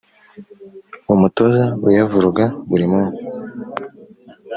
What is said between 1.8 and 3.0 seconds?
uyavuruga buri